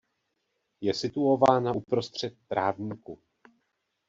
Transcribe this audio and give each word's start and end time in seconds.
Je 0.81 0.93
situována 0.93 1.73
uprostřed 1.75 2.33
trávníku. 2.47 3.19